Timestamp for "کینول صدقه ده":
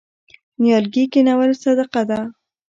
1.11-2.19